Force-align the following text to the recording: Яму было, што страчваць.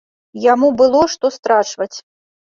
Яму 0.45 0.69
было, 0.79 1.03
што 1.13 1.31
страчваць. 1.37 1.93